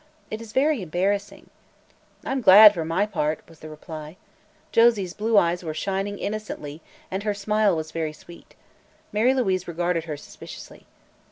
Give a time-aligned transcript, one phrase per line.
[0.31, 1.51] It is very embarrassing."
[2.25, 4.17] "I'm glad, for my part," was the reply.
[4.71, 6.81] Josie's blue eyes were shining innocently
[7.11, 8.55] and her smile was very sweet.
[9.13, 10.87] Mary Louise regarded her suspiciously.